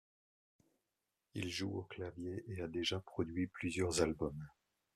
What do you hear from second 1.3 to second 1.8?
Il joue